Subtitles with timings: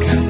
[0.00, 0.21] 가까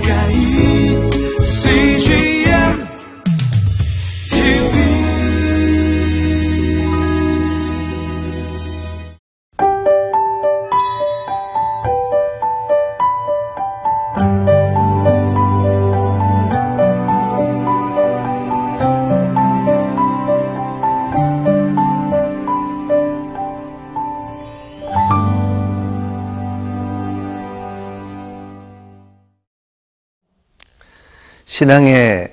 [31.44, 32.32] 신앙의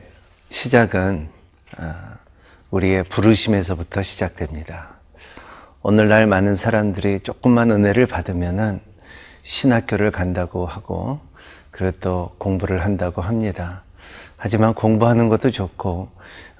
[0.50, 1.30] 시작은
[1.78, 2.18] 아,
[2.70, 4.90] 우리의 부르심에서부터 시작됩니다.
[5.82, 8.80] 오늘날 많은 사람들이 조금만 은혜를 받으면은
[9.44, 11.20] 신학교를 간다고 하고
[11.72, 13.84] 그리고 또 공부를 한다고 합니다.
[14.38, 16.10] 하지만 공부하는 것도 좋고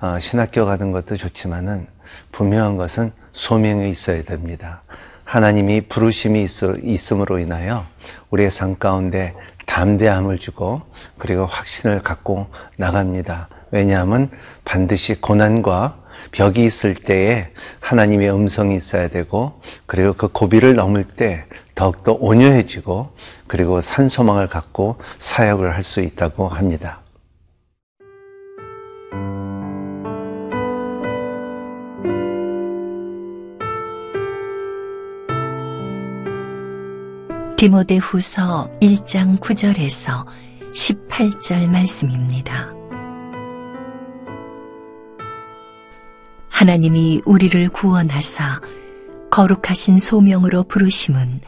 [0.02, 1.88] 어, 신학교 가는 것도 좋지만은
[2.32, 4.82] 분명한 것은 소명이 있어야 됩니다.
[5.24, 6.48] 하나님이 부르심이
[6.82, 7.86] 있음으로 인하여
[8.32, 9.36] 우리의 삶 가운데
[9.70, 10.82] 담대함을 주고
[11.18, 13.50] 그리고 확신을 갖고 나갑니다.
[13.72, 14.30] 왜냐하면
[14.66, 15.98] 반드시 고난과
[16.32, 23.12] 벽이 있을 때에 하나님의 음성이 있어야 되고 그리고 그 고비를 넘을 때 더욱더 온유해지고
[23.48, 26.99] 그리고 산소망을 갖고 사역을 할 수 있다고 합니다.
[37.60, 40.26] 디모데 후서 1장 9절에서
[40.74, 42.72] 18절 말씀입니다.
[46.48, 48.62] 하나님이 우리를 구원하사
[49.30, 51.42] 거룩하신 소명으로 부르심은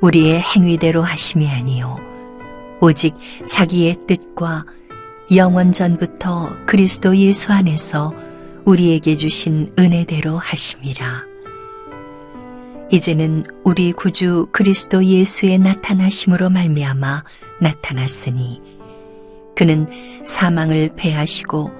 [0.00, 1.98] 우리의 행위대로 하심이 아니요
[2.80, 3.14] 오직
[3.46, 4.64] 자기의 뜻과
[5.36, 8.12] 영원 전부터 그리스도 예수 안에서
[8.64, 11.31] 우리에게 주신 은혜대로 하심이라.
[12.92, 17.24] 이제는 우리 구주 그리스도 예수의 나타나심으로 말미암아
[17.58, 18.60] 나타났으니
[19.56, 19.88] 그는
[20.26, 21.72] 사망을 패하시고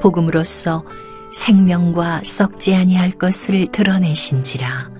[0.00, 0.84] 복음으로써
[1.32, 4.90] 생명과 썩지 아니할 것을 드러내신지라.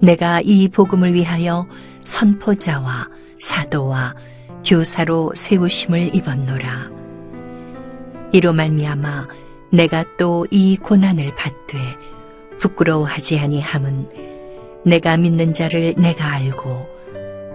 [0.00, 1.66] 내가 이 복음을 위하여
[2.02, 4.14] 선포자와 사도와
[4.64, 6.90] 교사로 세우심을 입었노라.
[8.32, 9.28] 이로 말미암아
[9.70, 11.78] 내가 또 이 고난을 받되
[12.58, 14.08] 부끄러워하지 아니함은
[14.84, 16.94] 내가 믿는 자를 내가 알고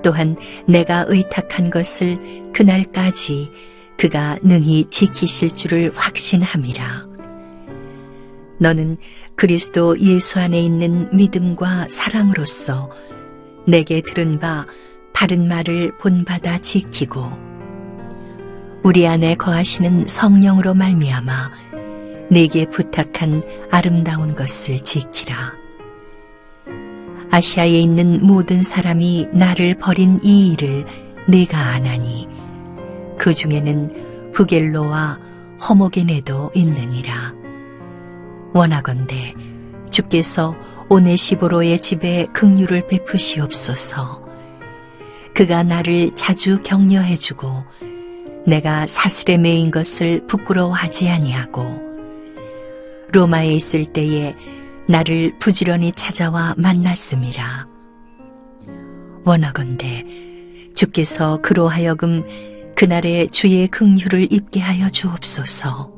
[0.01, 0.37] 또한
[0.67, 3.51] 내가 의탁한 것을 그날까지
[3.97, 7.07] 그가 능히 지키실 줄을 확신함이라.
[8.59, 8.97] 너는
[9.35, 12.89] 그리스도 예수 안에 있는 믿음과 사랑으로서
[13.67, 14.65] 내게 들은 바
[15.13, 17.29] 바른 말을 본받아 지키고
[18.83, 21.68] 우리 안에 거하시는 성령으로 말미암아
[22.29, 25.53] 내게 부탁한 아름다운 것을 지키라.
[27.31, 30.85] 아시아에 있는 모든 사람이 나를 버린 이 일을
[31.27, 32.27] 내가 아나니
[33.17, 35.19] 그 중에는 부겔로와
[35.67, 37.33] 허모게네도 있느니라.
[38.53, 39.33] 원하건대
[39.91, 40.55] 주께서
[40.89, 44.27] 오네시보로의 집에 긍휼을 베푸시옵소서.
[45.35, 47.63] 그가 나를 자주 격려해주고
[48.45, 51.88] 내가 사슬에 매인 것을 부끄러워하지 아니하고
[53.11, 54.35] 로마에 있을 때에
[54.87, 57.67] 나를 부지런히 찾아와 만났음이라.
[59.25, 60.05] 원하건대
[60.75, 62.23] 주께서 그로 하여금
[62.75, 65.91] 그날의 주의 긍휼을 입게 하여 주옵소서.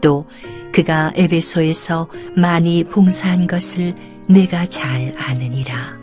[0.00, 0.26] 또
[0.72, 3.94] 그가 에베소에서 많이 봉사한 것을
[4.28, 5.96] 내가 잘 아느니라.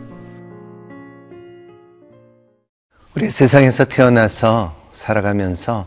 [3.14, 5.86] 우리 세상에서 태어나서 살아가면서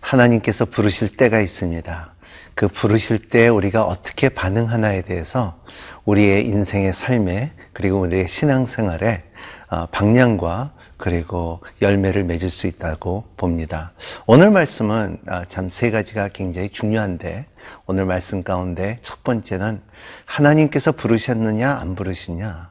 [0.00, 2.17] 하나님께서 부르실 때가 있습니다.
[2.58, 5.62] 그 부르실 때 우리가 어떻게 반응하나에 대해서
[6.04, 9.22] 우리의 인생의 삶에 그리고 우리의 신앙생활에
[9.70, 13.92] 어, 방향과 그리고 열매를 맺을 수 있다고 봅니다.
[14.26, 17.46] 오늘 말씀은 아, 참세 가지가 굉장히 중요한데
[17.86, 19.80] 오늘 말씀 가운데 첫 번째는
[20.24, 22.70] 하나님께서 부르셨느냐 안 부르시냐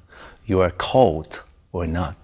[0.49, 1.39] You are called
[1.71, 2.17] or not.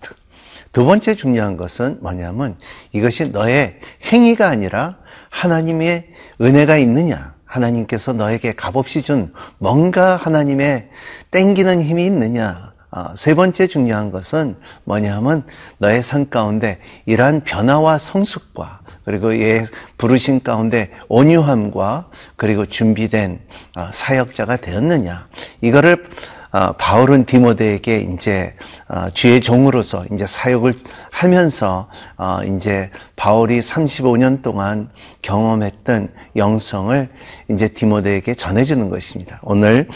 [0.74, 2.58] 두 번째 중요한 것은 뭐냐면
[2.92, 3.80] 이것이 너의
[4.12, 4.98] 행위가 아니라
[5.30, 6.10] 하나님의
[6.42, 10.90] 은혜가 있느냐 하나님께서 너에게 값없이 준 뭔가 하나님의
[11.32, 12.74] 땡기는 힘이 있느냐.
[12.96, 15.44] 아, 세 번째 중요한 것은 뭐냐 하면
[15.80, 19.66] 너의 삶 가운데 이러한 변화와 성숙과 그리고 예
[19.98, 23.40] 부르신 가운데 온유함과 그리고 준비된
[23.76, 25.28] 아, 사역자가 되었느냐.
[25.62, 26.43] 이거를 어,
[26.78, 28.54] 바울은 디모데에게 이제
[28.88, 34.90] 어, 주의 종으로서 이제 사역을 하면서 어, 이제 바울이 35년 동안
[35.24, 37.10] 경험했던 영성을
[37.50, 39.40] 이제 디모데에게 전해주는 것입니다.
[39.42, 39.88] 오늘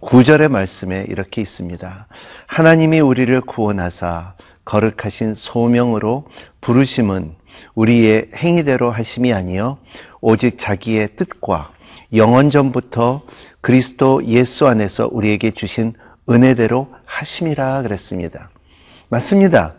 [0.00, 2.06] 9절의 말씀에 이렇게 있습니다.
[2.46, 4.34] 하나님이 우리를 구원하사
[4.64, 6.26] 거룩하신 소명으로
[6.60, 7.34] 부르심은
[7.74, 9.78] 우리의 행위대로 하심이 아니요
[10.20, 11.72] 오직 자기의 뜻과
[12.14, 13.22] 영원 전부터
[13.60, 15.94] 그리스도 예수 안에서 우리에게 주신
[16.28, 18.50] 은혜대로 하심이라 그랬습니다.
[19.08, 19.74] 맞습니다.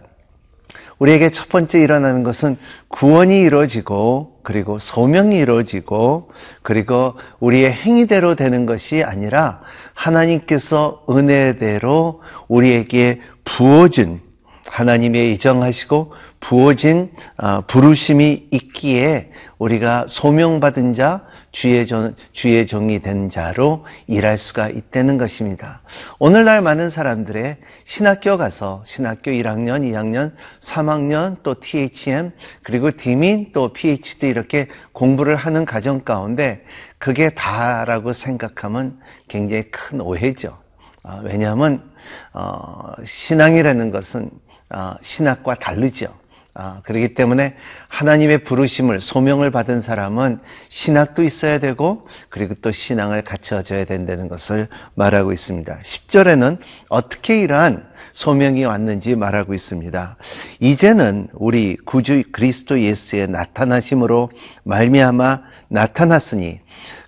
[0.99, 2.57] 우리에게 첫 번째 일어나는 것은
[2.87, 6.29] 구원이 이루어지고 그리고 소명이 이루어지고
[6.61, 9.61] 그리고 우리의 행위대로 되는 것이 아니라
[9.95, 14.21] 하나님께서 은혜대로 우리에게 부어준
[14.69, 23.85] 하나님의 이정하시고 부어진 어, 부르심이 있기에 우리가 소명받은 자 주의, 종, 주의 종이 된 자로
[24.07, 25.81] 일할 수가 있다는 것입니다.
[26.17, 32.31] 오늘날 많은 사람들의 신학교 가서 신학교 1학년, 2학년, 3학년, 또 THM,
[32.63, 36.63] 그리고 디민, 또 PhD 이렇게 공부를 하는 가정 가운데
[36.97, 40.57] 그게 다라고 생각하면 굉장히 큰 오해죠.
[41.03, 41.91] 아, 왜냐하면,
[42.33, 44.29] 어, 신앙이라는 것은
[44.69, 46.20] 어, 신학과 다르죠.
[46.53, 47.55] 아, 그렇기 때문에
[47.87, 50.39] 하나님의 부르심을 소명을 받은 사람은
[50.69, 55.79] 신학도 있어야 되고 그리고 또 신앙을 갖춰져야 된다는 것을 말하고 있습니다.
[55.81, 56.57] 10절에는
[56.89, 60.17] 어떻게 이러한 소명이 왔는지 말하고 있습니다.
[60.59, 64.29] 이제는 우리 구주 그리스도 예수의 나타나심으로
[64.63, 65.39] 말미암아
[65.69, 66.59] 나타났으니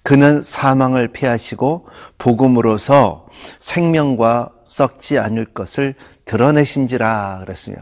[0.04, 1.88] 그는 사망을 피하시고
[2.18, 3.28] 복음으로서
[3.60, 5.96] 생명과 썩지 않을 것을
[6.26, 7.76] 드러내신지라 그랬으며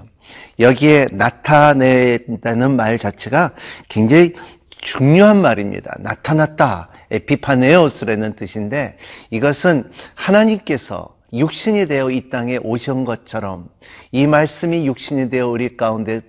[0.60, 3.51] 여기에 나타낸다는 말 자체가
[3.89, 4.33] 굉장히
[4.81, 5.95] 중요한 말입니다.
[6.00, 6.89] 나타났다.
[7.12, 8.98] 에피파네오스라는 뜻인데
[9.30, 13.69] 이것은 하나님께서 육신이 되어 이 땅에 오신 것처럼
[14.12, 16.22] 이 말씀이 육신이 되어 우리 가운데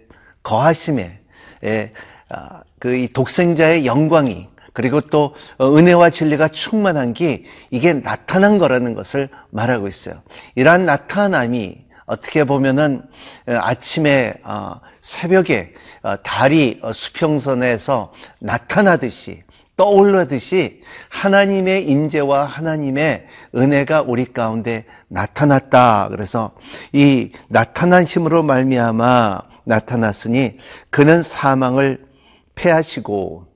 [0.43, 1.21] 거하심에
[2.29, 9.87] 아, 그이 독생자의 영광이 그리고 또 은혜와 진리가 충만한 게 이게 나타난 거라는 것을 말하고
[9.87, 10.23] 있어요.
[10.55, 13.03] 이러한 나타남이 어떻게 보면은
[13.47, 15.73] 아침에 어, 새벽에
[16.03, 19.43] 어, 달이 어, 수평선에서 나타나듯이
[19.79, 23.27] 떠올르듯이 하나님의 임재와 하나님의
[23.57, 26.09] 은혜가 우리 가운데 나타났다.
[26.11, 26.53] 그래서
[26.93, 30.59] 이 나타나심으로 말미암아 나타났으니
[30.91, 32.05] 그는 사망을
[32.55, 33.47] 패하시고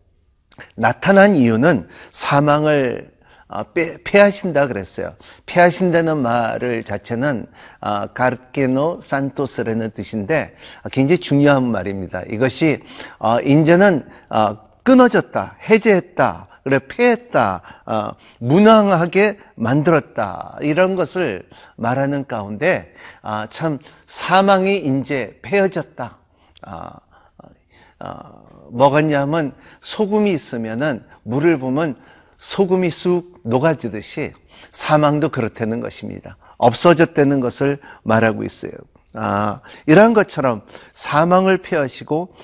[0.77, 3.16] 나타난 이유는 사망을
[3.49, 3.65] 아,
[4.05, 5.15] 패하신다 그랬어요.
[5.47, 7.47] 패하신다는 말을 자체는
[8.15, 12.23] 가르케노 산토스라는 뜻인데 아, 굉장히 중요한 말입니다.
[12.23, 12.83] 이것이
[13.19, 13.39] 어,
[14.83, 18.11] 끊어졌다, 해제했다, 그래 패했다, 어,
[18.41, 23.79] 무능하게 만들었다 이런 것을 말하는 가운데 아, 참
[24.09, 26.19] 사망이 이제 패어졌다.
[28.71, 31.97] 뭐겠냐면 소금이 있으면은 물을 보면
[32.39, 34.33] 소금이 쑥 녹아지듯이
[34.73, 36.37] 사망도 그렇다는 것입니다.
[36.59, 38.73] 없어졌다는 것을 말하고 있어요.
[39.15, 40.63] 아, 이러한 것처럼
[40.93, 42.35] 사망을 피하시고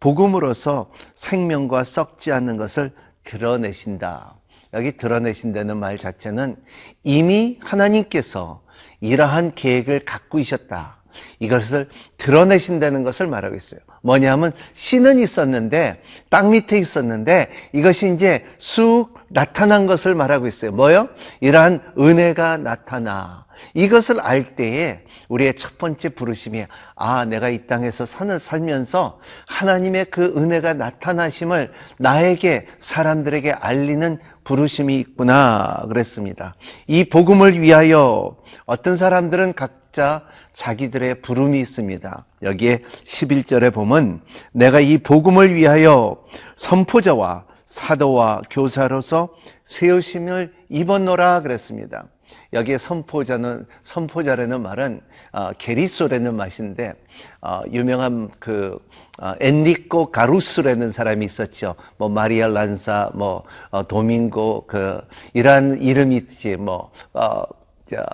[0.00, 2.92] 복음으로서 생명과 썩지 않는 것을
[3.24, 4.34] 드러내신다.
[4.74, 6.56] 여기 드러내신다는 말 자체는
[7.04, 8.62] 이미 하나님께서
[9.00, 11.02] 이러한 계획을 갖고 있었다.
[11.38, 13.80] 이것을 드러내신다는 것을 말하고 있어요.
[14.02, 20.72] 뭐냐면 씨는 있었는데 땅 밑에 있었는데 이것이 이제 쑥 나타난 것을 말하고 있어요.
[20.72, 21.08] 뭐요?
[21.40, 23.46] 이러한 은혜가 나타나.
[23.74, 30.34] 이것을 알 때에 우리의 첫 번째 부르심이 아, 내가 이 땅에서 사는 살면서 하나님의 그
[30.36, 36.54] 은혜가 나타나심을 나에게 사람들에게 알리는 부르심이 있구나 그랬습니다.
[36.88, 38.36] 이 복음을 위하여
[38.66, 40.24] 어떤 사람들은 각자
[40.54, 42.26] 자기들의 부름이 있습니다.
[42.42, 44.20] 여기에 11절에 보면
[44.52, 46.24] 내가 이 복음을 위하여
[46.56, 49.30] 선포자와 사도와 교사로서
[49.64, 52.06] 세우심을 입었노라 그랬습니다.
[52.52, 55.00] 여기에 선포자는 선포자라는 말은
[55.32, 56.94] 어, 게리소라는 맛인데
[57.40, 58.78] 어, 유명한 그
[59.18, 61.74] 어, 엔리코 가루스라는 사람이 있었죠.
[61.96, 65.00] 뭐 마리아 란사, 뭐 어, 도밍고 그
[65.32, 67.42] 이란 이름이 있지 뭐 어,
[67.90, 68.04] 자,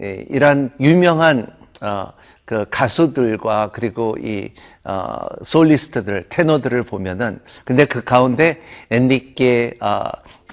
[0.00, 1.48] 예, 이란 유명한
[1.82, 2.12] 어,
[2.50, 4.50] 그 가수들과 그리고 이
[4.82, 10.02] 어, 솔리스트들, 테너들을 보면은 근데 그 가운데 엔리케 어,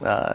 [0.05, 0.25] 어,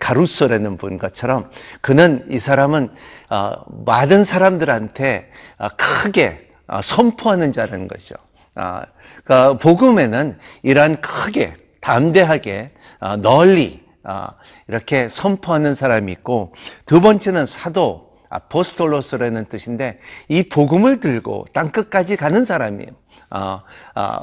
[0.00, 1.48] 가루소라는 분 것처럼
[1.80, 2.90] 그는 이 사람은
[3.30, 3.52] 어,
[3.86, 8.16] 많은 사람들한테 어, 크게 어, 선포하는 자라는 거죠.
[8.56, 8.80] 어,
[9.22, 14.26] 그 복음에는 이러한 크게 담대하게 어, 널리 어,
[14.66, 16.52] 이렇게 선포하는 사람이 있고
[16.84, 19.98] 두 번째는 사도 아포스톨로스라는 뜻인데
[20.28, 22.90] 이 복음을 들고 땅 끝까지 가는 사람이에요.
[23.30, 23.62] 어,
[23.94, 24.16] 어,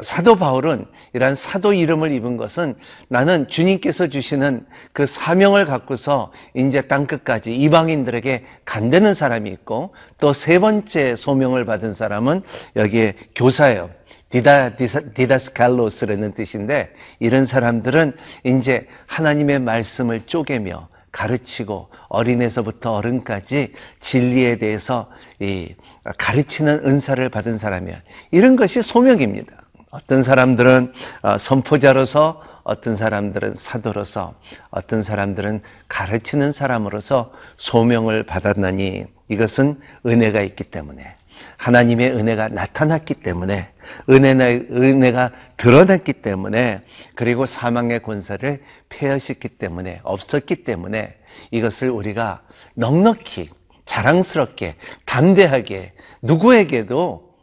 [0.00, 2.76] 사도 바울은 이러한 사도 이름을 입은 것은
[3.08, 10.58] 나는 주님께서 주시는 그 사명을 갖고서 이제 땅 끝까지 이방인들에게 간대는 사람이 있고 또 세
[10.60, 12.42] 번째 소명을 받은 사람은
[12.76, 13.90] 여기에 교사예요.
[14.30, 18.14] 디다, 디다 스칼로스라는 뜻인데 이런 사람들은
[18.44, 25.10] 이제 하나님의 말씀을 쪼개며 가르치고 어린에서부터 어른까지 진리에 대해서
[25.40, 25.74] 이
[26.18, 28.02] 가르치는 은사를 받은 사람이야.
[28.30, 29.52] 이런 것이 소명입니다.
[29.90, 34.34] 어떤 사람들은 어, 선포자로서 어떤 사람들은 사도로서
[34.70, 41.17] 어떤 사람들은 가르치는 사람으로서 소명을 받았나니 이것은 은혜가 있기 때문에
[41.56, 43.70] 하나님의 은혜가 나타났기 때문에
[44.08, 46.82] 은혜가 드러났기 때문에
[47.14, 51.16] 그리고 사망의 권세를 폐하셨기 때문에 없었기 때문에
[51.50, 52.42] 이것을 우리가
[52.76, 53.48] 넉넉히
[53.84, 54.76] 자랑스럽게
[55.06, 55.92] 담대하게
[56.22, 57.34] 누구에게도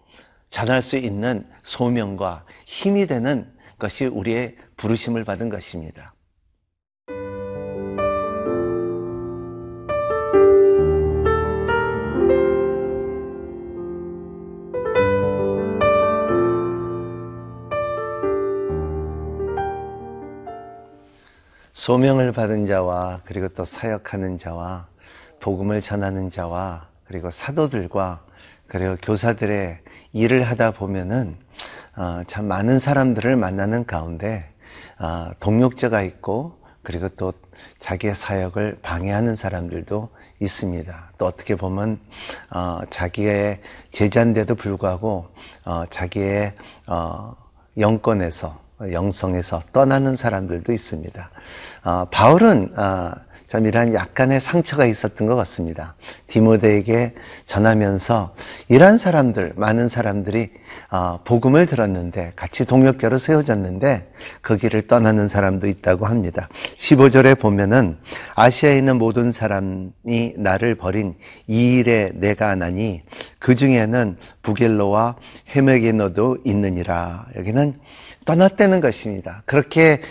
[0.50, 6.15] 전할 수 있는 소명과 힘이 되는 것이 우리의 부르심을 받은 것입니다.
[21.86, 24.88] 소명을 받은 자와 그리고 또 사역하는 자와
[25.40, 28.26] 복음을 전하는 자와 그리고 사도들과
[28.66, 31.38] 그리고 교사들의 일을 하다 보면은
[31.96, 34.52] 어, 참 많은 사람들을 만나는 가운데
[35.00, 37.34] 어, 동력자가 있고 그리고 또
[37.78, 41.12] 자기의 사역을 방해하는 사람들도 있습니다.
[41.20, 42.00] 또 어떻게 보면
[42.50, 43.62] 어, 자기의
[43.92, 45.28] 제자인데도 불구하고
[45.92, 46.56] 자기의
[47.78, 51.30] 영권에서 영성에서 떠나는 사람들도 있습니다.
[51.84, 53.12] 어, 바울은 어,
[53.48, 55.96] 참 이러한 약간의 상처가 있었던 것 같습니다.
[56.28, 57.14] 디모데에게
[57.46, 58.34] 전하면서
[58.70, 60.50] 이러한 사람들, 많은 사람들이
[60.90, 66.50] 어, 복음을 들었는데 같이 동력자로 세워졌는데 그 길을 떠나는 사람도 있다고 합니다.
[66.78, 67.98] 15절에 보면은
[68.34, 71.14] 아시아에 있는 모든 사람이 나를 버린
[71.48, 73.04] 이 일에 내가 하나니
[73.38, 75.16] 그 중에는 부겔로와
[75.56, 77.28] 헤메게노도 있느니라.
[77.38, 77.80] 여기는
[78.26, 79.44] 떠났다는 것입니다.
[79.46, 80.02] 그렇게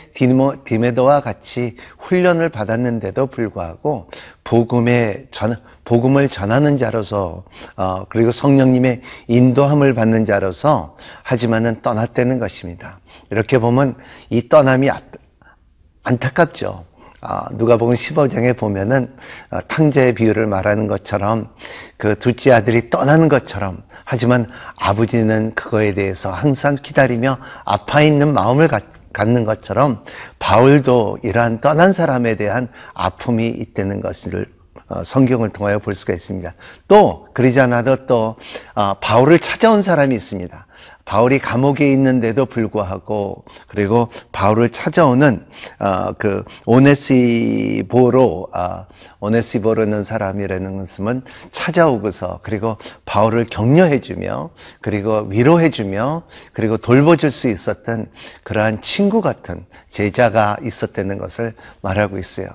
[0.64, 4.08] 디메도와 같이 훈련을 받았는데도 불구하고
[4.44, 7.44] 복음의 전, 복음을 전하는 자로서
[7.76, 13.00] 어, 그리고 성령님의 인도함을 받는 자로서 하지만은 떠났다는 것입니다.
[13.30, 13.96] 이렇게 보면
[14.30, 15.00] 이 떠남이 아,
[16.04, 16.84] 안타깝죠.
[17.20, 19.14] 어, 누가복음 15장에 보면은
[19.50, 21.48] 어, 탕자의 비유를 말하는 것처럼
[21.96, 28.84] 그 둘째 아들이 떠나는 것처럼 하지만 아버지는 그거에 대해서 항상 기다리며 아파 있는 마음을 갖,
[29.12, 30.04] 갖는 것처럼
[30.38, 34.52] 바울도 이러한 떠난 사람에 대한 아픔이 있다는 것을
[34.88, 36.52] 어, 성경을 통하여 볼 수가 있습니다.
[36.88, 38.36] 또 그러지 않아도 또
[38.74, 40.66] 어, 바울을 찾아온 사람이 있습니다.
[41.04, 45.44] 바울이 감옥에 있는데도 불구하고 그리고 바울을 찾아오는
[45.78, 48.86] 어, 그 오네시보로 어,
[49.20, 58.10] 오네시보르는 사람이라는 것은 찾아오고서 그리고 바울을 격려해주며 그리고 위로해주며 그리고 돌보줄 수 있었던
[58.42, 62.48] 그러한 친구 같은 제자가 있었다는 것을 말하고 있어요.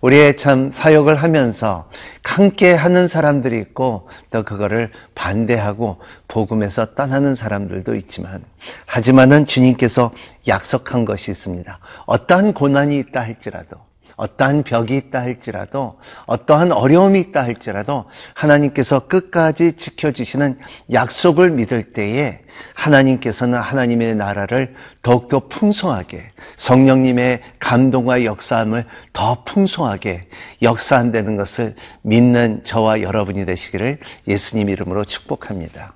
[0.00, 1.88] 우리의 참 사역을 하면서
[2.26, 8.44] 함께 하는 사람들이 있고 또 그거를 반대하고 복음에서 떠나는 사람들도 있지만
[8.84, 10.12] 하지만은 주님께서
[10.48, 11.78] 약속한 것이 있습니다.
[12.06, 13.76] 어떠한 고난이 있다 할지라도
[14.16, 20.58] 어떠한 벽이 있다 할지라도 어떠한 어려움이 있다 할지라도 하나님께서 끝까지 지켜주시는
[20.92, 22.40] 약속을 믿을 때에
[22.74, 30.28] 하나님께서는 하나님의 나라를 더욱더 풍성하게 성령님의 감동과 역사함을 더 풍성하게
[30.62, 35.92] 역사한다는 것을 믿는 저와 여러분이 되시기를 예수님 이름으로 축복합니다.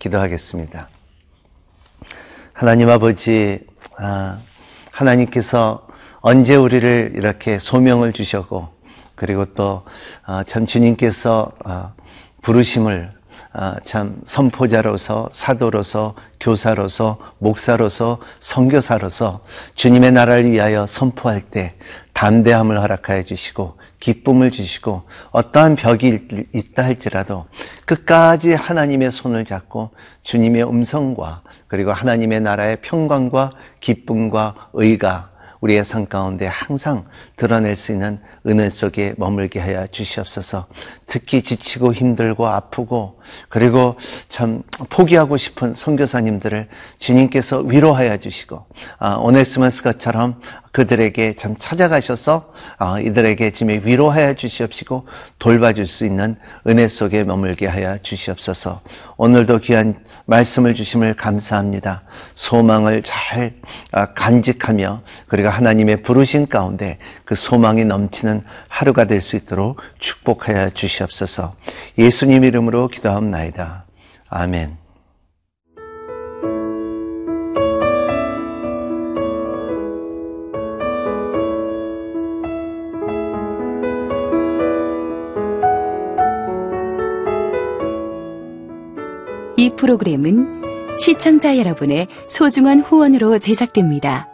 [0.00, 0.88] 기도하겠습니다.
[2.52, 3.60] 하나님 아버지,
[3.98, 4.40] 아,
[4.90, 5.83] 하나님께서
[6.26, 8.68] 언제 우리를 이렇게 소명을 주셨고,
[9.14, 9.84] 그리고 또참
[10.24, 11.92] 아, 주님께서 아,
[12.40, 13.12] 부르심을
[13.52, 21.74] 아, 참 선포자로서 사도로서 교사로서 목사로서 선교사로서 주님의 나라를 위하여 선포할 때
[22.14, 26.20] 담대함을 허락하여 주시고 기쁨을 주시고 어떠한 벽이
[26.54, 27.44] 있다 할지라도
[27.84, 29.90] 끝까지 하나님의 손을 잡고
[30.22, 35.33] 주님의 음성과 그리고 하나님의 나라의 평강과 기쁨과 의가
[35.64, 37.06] 우리의 삶 가운데 항상
[37.36, 40.66] 드러낼 수 있는 은혜 속에 머물게 하여 주시옵소서.
[41.06, 43.96] 특히 지치고 힘들고 아프고 그리고
[44.28, 48.64] 참 포기하고 싶은 선교사님들을 주님께서 위로하여 주시고
[48.98, 50.40] 아, 오네스머스가처럼
[50.72, 55.06] 그들에게 참 찾아가셔서 아, 이들에게 지금 위로하여 주시옵시고
[55.38, 56.36] 돌봐줄 수 있는
[56.66, 58.80] 은혜 속에 머물게 하여 주시옵소서.
[59.16, 59.94] 오늘도 귀한
[60.26, 62.02] 말씀을 주심을 감사합니다.
[62.34, 63.54] 소망을 잘
[63.92, 71.54] 아, 간직하며 그리고 하나님의 부르신 가운데 그 소망이 넘치는 하루가 될 수 있도록 축복하여 주시옵소서.
[71.98, 73.84] 예수님 이름으로 기도하옵나이다.
[74.28, 74.76] 아멘.
[89.56, 90.62] 이 프로그램은
[90.98, 94.33] 시청자 여러분의 소중한 후원으로 제작됩니다.